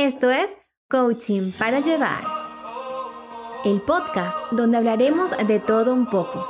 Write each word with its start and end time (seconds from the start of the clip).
Esto 0.00 0.30
es 0.30 0.54
Coaching 0.88 1.50
para 1.58 1.80
Llevar, 1.80 2.22
el 3.64 3.80
podcast 3.80 4.38
donde 4.52 4.76
hablaremos 4.76 5.32
de 5.44 5.58
todo 5.58 5.92
un 5.92 6.06
poco. 6.06 6.46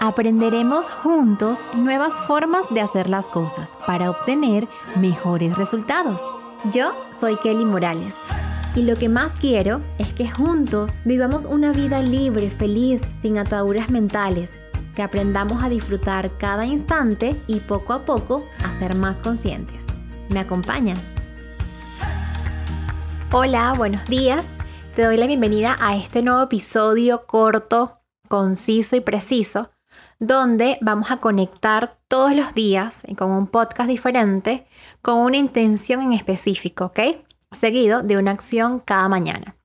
Aprenderemos 0.00 0.84
juntos 0.86 1.60
nuevas 1.76 2.12
formas 2.26 2.68
de 2.74 2.80
hacer 2.80 3.08
las 3.08 3.28
cosas 3.28 3.78
para 3.86 4.10
obtener 4.10 4.66
mejores 4.96 5.56
resultados. 5.56 6.20
Yo 6.72 6.90
soy 7.12 7.36
Kelly 7.36 7.64
Morales 7.64 8.16
y 8.74 8.82
lo 8.82 8.96
que 8.96 9.08
más 9.08 9.36
quiero 9.36 9.80
es 9.98 10.12
que 10.12 10.28
juntos 10.28 10.90
vivamos 11.04 11.44
una 11.44 11.70
vida 11.70 12.02
libre, 12.02 12.50
feliz, 12.50 13.02
sin 13.14 13.38
ataduras 13.38 13.90
mentales, 13.90 14.58
que 14.96 15.02
aprendamos 15.02 15.62
a 15.62 15.68
disfrutar 15.68 16.36
cada 16.36 16.66
instante 16.66 17.36
y 17.46 17.60
poco 17.60 17.92
a 17.92 18.04
poco 18.04 18.44
a 18.64 18.74
ser 18.74 18.96
más 18.96 19.20
conscientes. 19.20 19.86
¿Me 20.30 20.40
acompañas? 20.40 21.12
Hola, 23.30 23.74
buenos 23.76 24.06
días. 24.06 24.42
Te 24.96 25.02
doy 25.02 25.18
la 25.18 25.26
bienvenida 25.26 25.76
a 25.80 25.94
este 25.94 26.22
nuevo 26.22 26.44
episodio 26.44 27.26
corto, 27.26 28.00
conciso 28.26 28.96
y 28.96 29.00
preciso, 29.00 29.70
donde 30.18 30.78
vamos 30.80 31.10
a 31.10 31.18
conectar 31.18 31.98
todos 32.08 32.34
los 32.34 32.54
días 32.54 33.02
con 33.18 33.32
un 33.32 33.46
podcast 33.46 33.90
diferente, 33.90 34.66
con 35.02 35.18
una 35.18 35.36
intención 35.36 36.00
en 36.00 36.14
específico, 36.14 36.86
¿ok? 36.86 37.00
Seguido 37.52 38.02
de 38.02 38.16
una 38.16 38.30
acción 38.30 38.80
cada 38.80 39.10
mañana. 39.10 39.56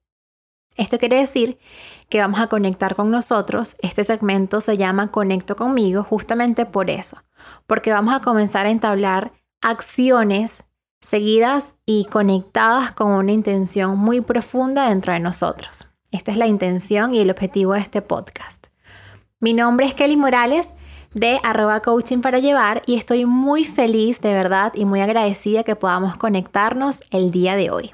Esto 0.76 0.98
quiere 0.98 1.20
decir 1.20 1.58
que 2.10 2.20
vamos 2.20 2.42
a 2.42 2.48
conectar 2.48 2.98
con 2.98 3.12
nosotros. 3.12 3.78
Este 3.82 4.04
segmento 4.04 4.60
se 4.60 4.76
llama 4.76 5.10
Conecto 5.10 5.56
conmigo 5.56 6.04
justamente 6.04 6.66
por 6.66 6.90
eso, 6.90 7.24
porque 7.66 7.94
vamos 7.94 8.14
a 8.14 8.20
comenzar 8.20 8.66
a 8.66 8.72
entablar 8.72 9.32
acciones 9.62 10.66
seguidas 11.04 11.76
y 11.86 12.06
conectadas 12.06 12.94
con 12.94 13.12
una 13.12 13.34
intención 13.34 13.98
muy 13.98 14.22
profunda 14.22 14.88
dentro 14.88 15.12
de 15.12 15.20
nosotros. 15.20 15.88
Esta 16.12 16.32
es 16.32 16.38
la 16.38 16.48
intención 16.48 17.14
y 17.14 17.20
el 17.20 17.30
objetivo 17.30 17.74
de 17.74 17.82
este 17.82 18.02
podcast. 18.02 18.68
Mi 19.40 19.54
nombre 19.54 19.86
es 19.86 19.94
Kelly 19.94 20.16
Morales 20.16 20.70
de 21.14 21.40
arroba 21.44 21.82
coaching 21.82 22.22
para 22.22 22.40
llevar 22.40 22.82
y 22.86 22.96
estoy 22.96 23.26
muy 23.26 23.66
feliz 23.66 24.22
de 24.22 24.34
verdad 24.34 24.72
y 24.76 24.86
muy 24.86 25.02
agradecida 25.02 25.64
que 25.64 25.76
podamos 25.76 26.16
conectarnos 26.16 27.04
el 27.12 27.32
día 27.32 27.56
de 27.58 27.70
hoy. 27.70 27.94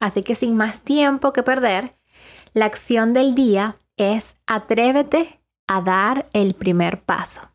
Así 0.00 0.22
que 0.22 0.34
sin 0.34 0.56
más 0.56 0.80
tiempo 0.80 1.32
que 1.32 1.44
perder, 1.44 1.92
la 2.52 2.66
acción 2.66 3.14
del 3.14 3.36
día 3.36 3.76
es 3.96 4.34
atrévete 4.46 5.40
a 5.68 5.82
dar 5.82 6.28
el 6.32 6.54
primer 6.54 7.00
paso. 7.00 7.49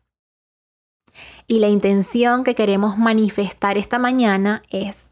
Y 1.46 1.60
la 1.60 1.68
intención 1.68 2.44
que 2.44 2.54
queremos 2.54 2.98
manifestar 2.98 3.78
esta 3.78 3.98
mañana 3.98 4.62
es, 4.70 5.08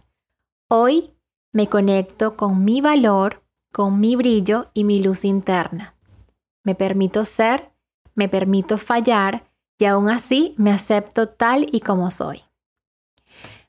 hoy 0.69 1.14
me 1.52 1.69
conecto 1.69 2.36
con 2.36 2.64
mi 2.64 2.80
valor, 2.80 3.44
con 3.72 4.00
mi 4.00 4.16
brillo 4.16 4.70
y 4.75 4.84
mi 4.84 5.00
luz 5.00 5.25
interna. 5.25 5.94
Me 6.64 6.75
permito 6.75 7.25
ser, 7.25 7.70
me 8.14 8.28
permito 8.28 8.78
fallar 8.78 9.44
y 9.78 9.84
aún 9.84 10.08
así 10.08 10.55
me 10.56 10.72
acepto 10.72 11.28
tal 11.28 11.66
y 11.70 11.80
como 11.80 12.10
soy. 12.10 12.42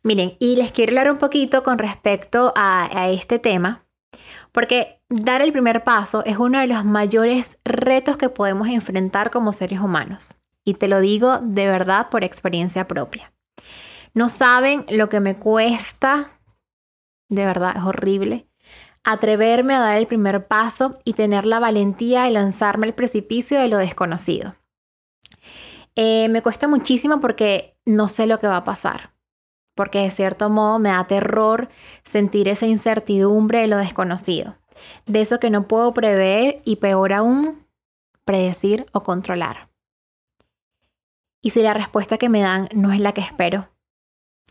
Miren, 0.02 0.36
y 0.40 0.56
les 0.56 0.72
quiero 0.72 0.92
hablar 0.92 1.12
un 1.12 1.18
poquito 1.18 1.64
con 1.64 1.78
respecto 1.78 2.54
a, 2.56 2.90
a 2.98 3.10
este 3.10 3.40
tema, 3.40 3.86
porque 4.52 5.02
dar 5.10 5.42
el 5.42 5.52
primer 5.52 5.84
paso 5.84 6.24
es 6.26 6.38
uno 6.38 6.60
de 6.60 6.68
los 6.68 6.86
mayores 6.86 7.58
retos 7.66 8.18
que 8.18 8.30
podemos 8.30 8.68
enfrentar 8.68 9.32
como 9.32 9.52
seres 9.52 9.80
humanos 9.80 10.36
y 10.66 10.74
te 10.74 10.90
lo 10.90 11.00
digo 11.00 11.40
de 11.40 11.68
verdad 11.68 12.10
por 12.10 12.24
experiencia 12.24 12.88
propia. 12.88 13.32
No 14.14 14.28
saben 14.28 14.86
lo 14.90 15.08
que 15.08 15.20
me 15.20 15.38
cuesta, 15.38 16.40
de 17.30 17.46
verdad 17.46 17.74
es 17.78 17.84
horrible, 17.84 18.48
atreverme 19.04 19.76
a 19.76 19.80
dar 19.80 19.98
el 19.98 20.08
primer 20.08 20.48
paso 20.48 20.98
y 21.06 21.14
tener 21.14 21.46
la 21.46 21.60
valentía 21.60 22.24
de 22.24 22.32
lanzarme 22.32 22.88
al 22.88 22.96
precipicio 22.96 23.60
de 23.60 23.68
lo 23.68 23.78
desconocido. 23.78 24.56
Eh, 25.96 26.28
me 26.30 26.42
cuesta 26.42 26.68
muchísimo 26.68 27.22
porque 27.22 27.78
no 27.86 28.10
sé 28.10 28.26
lo 28.26 28.40
que 28.40 28.48
va 28.48 28.58
a 28.58 28.64
pasar, 28.64 29.12
porque 29.76 30.00
de 30.00 30.12
cierto 30.12 30.50
modo 30.50 30.80
me 30.80 30.90
da 30.90 31.08
terror 31.08 31.70
sentir 32.04 32.50
esa 32.50 32.66
incertidumbre 32.66 33.60
de 33.60 33.68
lo 33.68 33.78
desconocido, 33.78 34.58
de 35.06 35.22
eso 35.22 35.40
que 35.40 35.50
no 35.50 35.68
puedo 35.68 35.94
prever 35.94 36.62
y 36.66 36.78
peor 36.78 37.14
aún, 37.14 37.66
predecir 38.26 38.88
o 38.92 39.04
controlar. 39.04 39.65
¿Y 41.46 41.52
si 41.52 41.62
la 41.62 41.76
respuesta 41.76 42.18
que 42.18 42.28
me 42.28 42.42
dan 42.42 42.70
no 42.74 42.92
es 42.92 43.00
la 43.00 43.12
que 43.12 43.22
espero? 43.22 43.70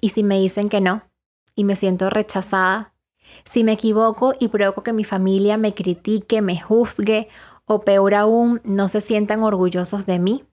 ¿Y 0.00 0.10
si 0.10 0.22
me 0.22 0.38
dicen 0.38 0.68
que 0.68 0.80
no? 0.80 1.02
Y 1.56 1.64
me 1.64 1.74
siento 1.74 2.08
rechazada. 2.08 2.94
Si 3.44 3.64
me 3.64 3.72
equivoco 3.72 4.32
y 4.38 4.46
provoco 4.46 4.84
que 4.84 4.92
mi 4.92 5.02
familia 5.02 5.56
me 5.56 5.74
critique, 5.74 6.40
me 6.40 6.60
juzgue 6.60 7.26
o 7.64 7.80
peor 7.80 8.14
aún, 8.14 8.60
no 8.62 8.86
se 8.86 9.00
sientan 9.00 9.42
orgullosos 9.42 10.06
de 10.06 10.20
mí. 10.20 10.44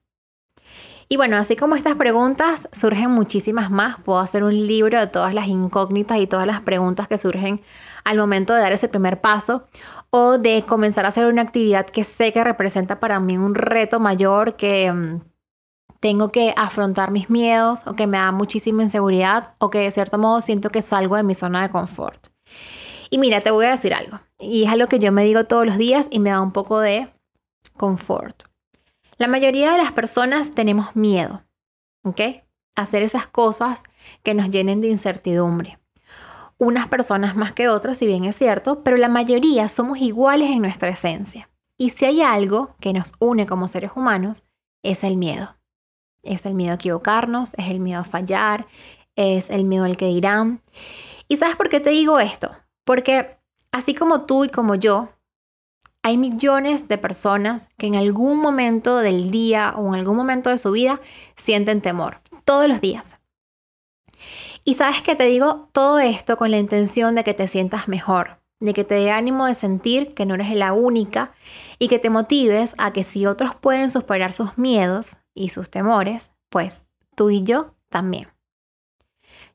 Y 1.08 1.16
bueno, 1.16 1.36
así 1.36 1.54
como 1.54 1.76
estas 1.76 1.94
preguntas, 1.94 2.68
surgen 2.72 3.12
muchísimas 3.12 3.70
más. 3.70 4.00
Puedo 4.00 4.18
hacer 4.18 4.42
un 4.42 4.66
libro 4.66 4.98
de 4.98 5.06
todas 5.06 5.34
las 5.34 5.46
incógnitas 5.46 6.18
y 6.18 6.26
todas 6.26 6.48
las 6.48 6.62
preguntas 6.62 7.06
que 7.06 7.18
surgen 7.18 7.60
al 8.02 8.18
momento 8.18 8.52
de 8.52 8.62
dar 8.62 8.72
ese 8.72 8.88
primer 8.88 9.20
paso 9.20 9.68
o 10.10 10.38
de 10.38 10.64
comenzar 10.66 11.04
a 11.04 11.10
hacer 11.10 11.26
una 11.26 11.42
actividad 11.42 11.86
que 11.86 12.02
sé 12.02 12.32
que 12.32 12.42
representa 12.42 12.98
para 12.98 13.20
mí 13.20 13.38
un 13.38 13.54
reto 13.54 14.00
mayor 14.00 14.56
que 14.56 14.92
mm, 14.92 15.31
tengo 16.02 16.32
que 16.32 16.52
afrontar 16.56 17.12
mis 17.12 17.30
miedos 17.30 17.86
o 17.86 17.94
que 17.94 18.08
me 18.08 18.18
da 18.18 18.32
muchísima 18.32 18.82
inseguridad 18.82 19.54
o 19.58 19.70
que 19.70 19.78
de 19.78 19.92
cierto 19.92 20.18
modo 20.18 20.40
siento 20.40 20.70
que 20.70 20.82
salgo 20.82 21.14
de 21.14 21.22
mi 21.22 21.36
zona 21.36 21.62
de 21.62 21.70
confort. 21.70 22.26
Y 23.08 23.18
mira, 23.18 23.40
te 23.40 23.52
voy 23.52 23.66
a 23.66 23.70
decir 23.70 23.94
algo, 23.94 24.18
y 24.40 24.64
es 24.64 24.70
algo 24.70 24.88
que 24.88 24.98
yo 24.98 25.12
me 25.12 25.22
digo 25.22 25.44
todos 25.44 25.64
los 25.64 25.78
días 25.78 26.08
y 26.10 26.18
me 26.18 26.30
da 26.30 26.40
un 26.40 26.50
poco 26.50 26.80
de 26.80 27.08
confort. 27.76 28.42
La 29.16 29.28
mayoría 29.28 29.70
de 29.70 29.78
las 29.78 29.92
personas 29.92 30.54
tenemos 30.56 30.96
miedo, 30.96 31.44
¿ok? 32.02 32.20
hacer 32.74 33.02
esas 33.02 33.26
cosas 33.26 33.84
que 34.22 34.34
nos 34.34 34.50
llenen 34.50 34.80
de 34.80 34.88
incertidumbre. 34.88 35.78
Unas 36.58 36.88
personas 36.88 37.36
más 37.36 37.52
que 37.52 37.68
otras, 37.68 37.98
si 37.98 38.06
bien 38.06 38.24
es 38.24 38.36
cierto, 38.36 38.82
pero 38.82 38.96
la 38.96 39.08
mayoría 39.08 39.68
somos 39.68 39.98
iguales 39.98 40.50
en 40.50 40.62
nuestra 40.62 40.88
esencia. 40.88 41.48
Y 41.78 41.90
si 41.90 42.06
hay 42.06 42.22
algo 42.22 42.74
que 42.80 42.92
nos 42.92 43.14
une 43.20 43.46
como 43.46 43.68
seres 43.68 43.92
humanos, 43.94 44.44
es 44.82 45.04
el 45.04 45.16
miedo. 45.16 45.56
Es 46.22 46.46
el 46.46 46.54
miedo 46.54 46.72
a 46.72 46.76
equivocarnos, 46.76 47.54
es 47.54 47.68
el 47.68 47.80
miedo 47.80 48.00
a 48.00 48.04
fallar, 48.04 48.66
es 49.16 49.50
el 49.50 49.64
miedo 49.64 49.84
al 49.84 49.96
que 49.96 50.06
dirán. 50.06 50.60
¿Y 51.28 51.36
sabes 51.36 51.56
por 51.56 51.68
qué 51.68 51.80
te 51.80 51.90
digo 51.90 52.20
esto? 52.20 52.50
Porque 52.84 53.38
así 53.70 53.94
como 53.94 54.26
tú 54.26 54.44
y 54.44 54.48
como 54.48 54.74
yo, 54.74 55.08
hay 56.02 56.16
millones 56.16 56.88
de 56.88 56.98
personas 56.98 57.68
que 57.78 57.86
en 57.86 57.94
algún 57.94 58.38
momento 58.40 58.98
del 58.98 59.30
día 59.30 59.74
o 59.76 59.86
en 59.88 60.00
algún 60.00 60.16
momento 60.16 60.50
de 60.50 60.58
su 60.58 60.72
vida 60.72 61.00
sienten 61.36 61.80
temor, 61.80 62.20
todos 62.44 62.68
los 62.68 62.80
días. 62.80 63.18
Y 64.64 64.74
sabes 64.74 65.02
que 65.02 65.16
te 65.16 65.24
digo 65.24 65.68
todo 65.72 65.98
esto 65.98 66.36
con 66.36 66.50
la 66.50 66.58
intención 66.58 67.14
de 67.14 67.24
que 67.24 67.34
te 67.34 67.48
sientas 67.48 67.88
mejor, 67.88 68.40
de 68.60 68.74
que 68.74 68.84
te 68.84 68.94
dé 68.96 69.10
ánimo 69.10 69.46
de 69.46 69.54
sentir 69.54 70.14
que 70.14 70.26
no 70.26 70.34
eres 70.34 70.54
la 70.54 70.72
única 70.72 71.32
y 71.78 71.88
que 71.88 71.98
te 71.98 72.10
motives 72.10 72.74
a 72.78 72.92
que 72.92 73.04
si 73.04 73.26
otros 73.26 73.54
pueden 73.54 73.90
superar 73.90 74.32
sus 74.32 74.58
miedos, 74.58 75.18
y 75.34 75.50
sus 75.50 75.70
temores, 75.70 76.32
pues 76.48 76.86
tú 77.14 77.30
y 77.30 77.42
yo 77.42 77.74
también. 77.88 78.28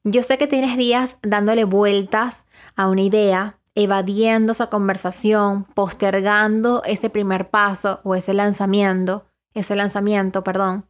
Yo 0.03 0.23
sé 0.23 0.37
que 0.37 0.47
tienes 0.47 0.77
días 0.77 1.17
dándole 1.21 1.63
vueltas 1.63 2.45
a 2.75 2.87
una 2.87 3.01
idea, 3.01 3.59
evadiendo 3.75 4.53
esa 4.53 4.67
conversación, 4.67 5.65
postergando 5.65 6.81
ese 6.83 7.09
primer 7.09 7.49
paso 7.49 7.99
o 8.03 8.15
ese 8.15 8.33
lanzamiento, 8.33 9.25
ese 9.53 9.75
lanzamiento, 9.75 10.43
perdón, 10.43 10.85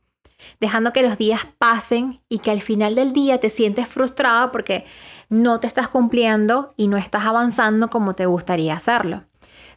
dejando 0.60 0.94
que 0.94 1.02
los 1.02 1.18
días 1.18 1.42
pasen 1.58 2.22
y 2.30 2.40
que 2.40 2.52
al 2.52 2.62
final 2.62 2.96
del 2.96 3.12
día 3.12 3.40
te 3.40 3.50
sientes 3.50 3.88
frustrado 3.88 4.52
porque 4.52 4.86
no 5.30 5.60
te 5.60 5.68
estás 5.68 5.88
cumpliendo 5.88 6.74
y 6.78 6.88
no 6.88 6.98
estás 6.98 7.26
avanzando 7.26 7.90
como 7.90 8.14
te 8.14 8.26
gustaría 8.26 8.76
hacerlo 8.76 9.24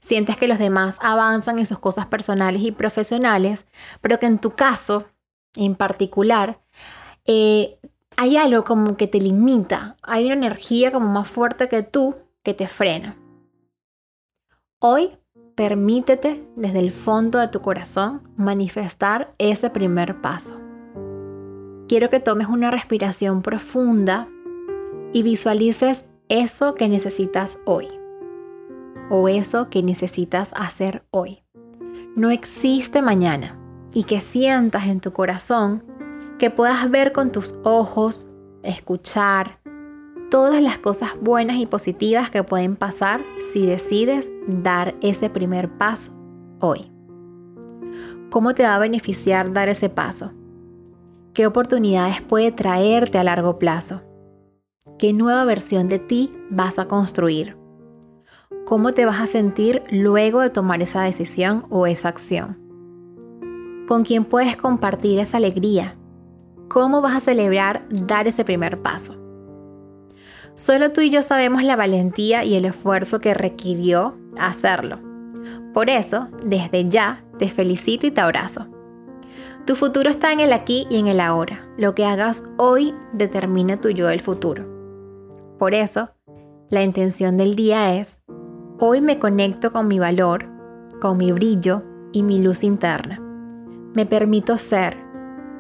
sientes 0.01 0.37
que 0.37 0.49
los 0.49 0.59
demás 0.59 0.97
avanzan 1.01 1.59
en 1.59 1.67
sus 1.67 1.79
cosas 1.79 2.07
personales 2.07 2.63
y 2.63 2.73
profesionales, 2.73 3.67
pero 4.01 4.19
que 4.19 4.27
en 4.27 4.39
tu 4.39 4.53
caso 4.53 5.05
en 5.57 5.75
particular 5.75 6.61
eh, 7.27 7.79
hay 8.17 8.37
algo 8.37 8.65
como 8.65 8.97
que 8.97 9.07
te 9.07 9.21
limita, 9.21 9.97
hay 10.03 10.27
una 10.27 10.35
energía 10.35 10.93
como 10.93 11.09
más 11.09 11.29
fuerte 11.29 11.69
que 11.69 11.83
tú 11.83 12.17
que 12.43 12.55
te 12.55 12.67
frena. 12.67 13.17
Hoy 14.79 15.17
permítete 15.55 16.43
desde 16.57 16.79
el 16.79 16.93
fondo 16.93 17.39
de 17.39 17.49
tu 17.49 17.61
corazón 17.61 18.23
manifestar 18.37 19.35
ese 19.39 19.69
primer 19.71 20.21
paso. 20.21 20.61
Quiero 21.89 22.09
que 22.09 22.21
tomes 22.21 22.49
una 22.49 22.71
respiración 22.71 23.43
profunda 23.43 24.29
y 25.13 25.23
visualices 25.23 26.09
eso 26.29 26.75
que 26.75 26.89
necesitas 26.89 27.59
hoy 27.67 28.00
o 29.11 29.29
eso 29.29 29.69
que 29.69 29.83
necesitas 29.83 30.53
hacer 30.57 31.05
hoy. 31.11 31.43
No 32.17 32.31
existe 32.31 33.03
mañana 33.03 33.59
y 33.93 34.05
que 34.05 34.21
sientas 34.21 34.87
en 34.87 35.01
tu 35.01 35.13
corazón 35.13 35.85
que 36.39 36.51
puedas 36.51 36.91
ver 36.91 37.13
con 37.13 37.33
tus 37.33 37.59
ojos, 37.65 38.27
escuchar, 38.63 39.59
todas 40.31 40.63
las 40.63 40.79
cosas 40.79 41.11
buenas 41.21 41.57
y 41.57 41.67
positivas 41.67 42.31
que 42.31 42.45
pueden 42.45 42.77
pasar 42.77 43.21
si 43.53 43.67
decides 43.67 44.31
dar 44.47 44.95
ese 45.03 45.29
primer 45.29 45.69
paso 45.77 46.13
hoy. 46.61 46.91
¿Cómo 48.31 48.55
te 48.55 48.63
va 48.63 48.77
a 48.77 48.79
beneficiar 48.79 49.53
dar 49.53 49.69
ese 49.69 49.89
paso? 49.89 50.33
¿Qué 51.35 51.47
oportunidades 51.47 52.23
puede 52.23 52.53
traerte 52.53 53.19
a 53.19 53.25
largo 53.25 53.59
plazo? 53.59 54.03
¿Qué 54.99 55.13
nueva 55.13 55.45
versión 55.45 55.89
de 55.89 55.99
ti 55.99 56.31
vas 56.49 56.79
a 56.79 56.87
construir? 56.87 57.60
¿Cómo 58.71 58.93
te 58.93 59.05
vas 59.05 59.21
a 59.21 59.27
sentir 59.27 59.83
luego 59.91 60.39
de 60.39 60.49
tomar 60.49 60.81
esa 60.81 61.03
decisión 61.03 61.65
o 61.71 61.89
esa 61.89 62.09
acción? 62.09 62.57
¿Con 63.89 64.05
quién 64.05 64.25
puedes 64.25 64.57
compartir 64.57 65.19
esa 65.19 65.39
alegría? 65.39 65.97
¿Cómo 66.69 67.01
vas 67.01 67.17
a 67.17 67.21
celebrar 67.21 67.85
dar 67.91 68.29
ese 68.29 68.45
primer 68.45 68.81
paso? 68.81 69.17
Solo 70.55 70.93
tú 70.93 71.01
y 71.01 71.11
yo 71.11 71.25
sabemos 71.25 71.65
la 71.65 71.75
valentía 71.75 72.45
y 72.45 72.55
el 72.55 72.65
esfuerzo 72.65 73.19
que 73.19 73.35
requirió 73.35 74.17
hacerlo. 74.39 75.01
Por 75.75 75.91
eso, 75.91 76.29
desde 76.45 76.89
ya, 76.89 77.25
te 77.41 77.49
felicito 77.49 78.07
y 78.07 78.13
te 78.13 78.21
abrazo. 78.21 78.69
Tu 79.67 79.75
futuro 79.75 80.11
está 80.11 80.33
en 80.33 80.39
el 80.39 80.53
aquí 80.53 80.87
y 80.89 81.01
en 81.01 81.09
el 81.09 81.19
ahora. 81.19 81.67
Lo 81.77 81.97
que 81.97 82.05
hagas 82.05 82.45
hoy 82.57 82.95
determina 83.15 83.81
tu 83.81 83.91
yo 83.91 84.07
del 84.07 84.21
futuro. 84.21 84.65
Por 85.59 85.75
eso, 85.75 86.11
la 86.71 86.85
intención 86.85 87.37
del 87.37 87.57
día 87.57 87.97
es, 87.97 88.20
hoy 88.83 89.03
me 89.03 89.19
conecto 89.19 89.71
con 89.71 89.89
mi 89.89 89.99
valor, 89.99 90.47
con 91.03 91.19
mi 91.19 91.33
brillo 91.33 91.83
y 92.13 92.23
mi 92.23 92.41
luz 92.41 92.65
interna. 92.65 93.21
Me 93.95 94.07
permito 94.07 94.57
ser, 94.57 94.97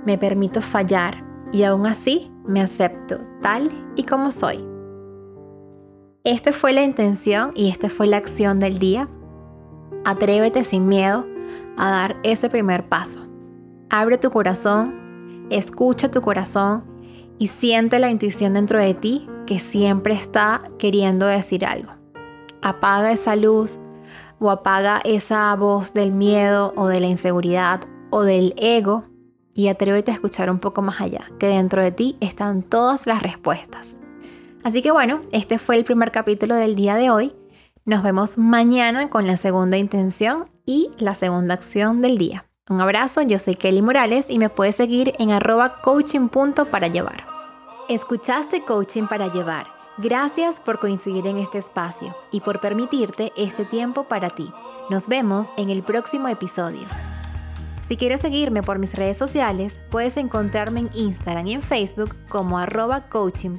me 0.06 0.16
permito 0.16 0.62
fallar 0.62 1.22
y 1.52 1.64
aún 1.64 1.86
así 1.86 2.32
me 2.46 2.62
acepto 2.62 3.20
tal 3.42 3.70
y 3.94 4.04
como 4.04 4.32
soy. 4.32 4.64
Esta 6.24 6.52
fue 6.52 6.72
la 6.72 6.82
intención 6.82 7.52
y 7.54 7.68
esta 7.68 7.90
fue 7.90 8.06
la 8.06 8.16
acción 8.16 8.58
del 8.58 8.78
día. 8.78 9.08
Atrévete 10.04 10.64
sin 10.64 10.88
miedo 10.88 11.26
a 11.76 11.90
dar 11.90 12.16
ese 12.22 12.48
primer 12.48 12.88
paso. 12.88 13.20
Abre 13.90 14.16
tu 14.16 14.30
corazón, 14.30 15.46
escucha 15.50 16.10
tu 16.10 16.22
corazón 16.22 16.84
y 17.38 17.48
siente 17.48 17.98
la 17.98 18.10
intuición 18.10 18.54
dentro 18.54 18.78
de 18.78 18.94
ti 18.94 19.28
que 19.46 19.58
siempre 19.58 20.14
está 20.14 20.62
queriendo 20.78 21.26
decir 21.26 21.66
algo. 21.66 21.99
Apaga 22.62 23.12
esa 23.12 23.36
luz 23.36 23.78
o 24.38 24.50
apaga 24.50 25.00
esa 25.04 25.54
voz 25.56 25.92
del 25.92 26.12
miedo 26.12 26.72
o 26.76 26.88
de 26.88 27.00
la 27.00 27.06
inseguridad 27.06 27.82
o 28.10 28.22
del 28.22 28.54
ego 28.56 29.04
y 29.54 29.68
atrévete 29.68 30.10
a 30.10 30.14
escuchar 30.14 30.50
un 30.50 30.58
poco 30.58 30.82
más 30.82 31.00
allá, 31.00 31.30
que 31.38 31.46
dentro 31.46 31.82
de 31.82 31.92
ti 31.92 32.16
están 32.20 32.62
todas 32.62 33.06
las 33.06 33.22
respuestas. 33.22 33.96
Así 34.62 34.82
que 34.82 34.90
bueno, 34.90 35.20
este 35.32 35.58
fue 35.58 35.76
el 35.76 35.84
primer 35.84 36.12
capítulo 36.12 36.54
del 36.54 36.76
día 36.76 36.96
de 36.96 37.10
hoy. 37.10 37.34
Nos 37.84 38.02
vemos 38.02 38.38
mañana 38.38 39.08
con 39.08 39.26
la 39.26 39.36
segunda 39.36 39.76
intención 39.78 40.48
y 40.66 40.90
la 40.98 41.14
segunda 41.14 41.54
acción 41.54 42.02
del 42.02 42.18
día. 42.18 42.46
Un 42.68 42.80
abrazo, 42.80 43.22
yo 43.22 43.38
soy 43.38 43.54
Kelly 43.54 43.82
Morales 43.82 44.26
y 44.28 44.38
me 44.38 44.48
puedes 44.48 44.76
seguir 44.76 45.14
en 45.18 45.32
arroba 45.32 45.80
coaching 45.82 46.28
para 46.70 46.88
llevar. 46.88 47.24
Escuchaste 47.88 48.62
Coaching 48.62 49.08
para 49.08 49.32
llevar. 49.32 49.79
Gracias 50.02 50.58
por 50.58 50.78
coincidir 50.78 51.26
en 51.26 51.36
este 51.36 51.58
espacio 51.58 52.16
y 52.32 52.40
por 52.40 52.58
permitirte 52.58 53.32
este 53.36 53.66
tiempo 53.66 54.04
para 54.04 54.30
ti. 54.30 54.50
Nos 54.88 55.08
vemos 55.08 55.48
en 55.58 55.68
el 55.68 55.82
próximo 55.82 56.28
episodio. 56.28 56.86
Si 57.82 57.98
quieres 57.98 58.22
seguirme 58.22 58.62
por 58.62 58.78
mis 58.78 58.94
redes 58.94 59.18
sociales, 59.18 59.78
puedes 59.90 60.16
encontrarme 60.16 60.80
en 60.80 60.90
Instagram 60.94 61.46
y 61.48 61.52
en 61.52 61.60
Facebook 61.60 62.16
como 62.30 62.56
arroba 62.56 63.10
coaching 63.10 63.58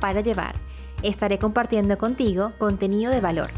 para 0.00 0.22
llevar. 0.22 0.54
Estaré 1.02 1.38
compartiendo 1.38 1.98
contigo 1.98 2.52
contenido 2.56 3.12
de 3.12 3.20
valor. 3.20 3.50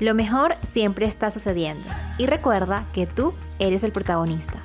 Lo 0.00 0.14
mejor 0.14 0.54
siempre 0.64 1.04
está 1.04 1.30
sucediendo 1.30 1.84
y 2.16 2.24
recuerda 2.24 2.86
que 2.94 3.06
tú 3.06 3.34
eres 3.58 3.82
el 3.82 3.92
protagonista. 3.92 4.57